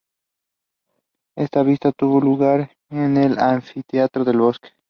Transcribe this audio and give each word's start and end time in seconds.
Esta 1.37 1.61
visita 1.61 1.91
tuvo 1.91 2.19
lugar 2.19 2.71
en 2.89 3.17
el 3.17 3.37
Anfiteatro 3.37 4.23
del 4.23 4.39
Bosque. 4.39 4.69